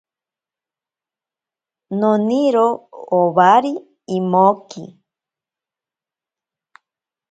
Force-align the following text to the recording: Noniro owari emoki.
Noniro 1.99 2.65
owari 3.19 3.73
emoki. 4.17 4.83